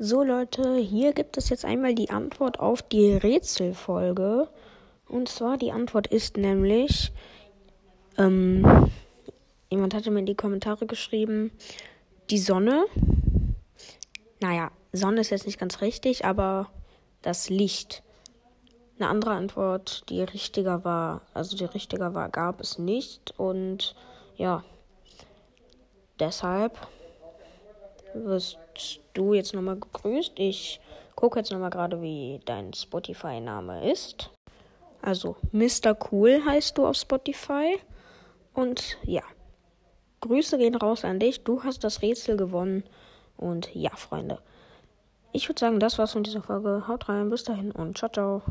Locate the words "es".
1.38-1.48, 22.60-22.78